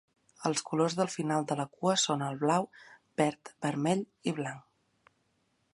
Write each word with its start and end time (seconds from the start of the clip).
Els 0.49 0.61
colors 0.69 0.95
del 0.99 1.11
final 1.15 1.45
de 1.51 1.57
la 1.59 1.65
cua 1.81 1.93
són 2.05 2.23
el 2.29 2.41
blau, 2.45 2.67
verd, 3.23 3.53
vermell 3.67 4.05
i 4.33 4.37
blanc. 4.41 5.13